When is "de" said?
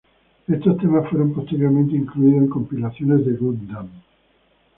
3.23-3.33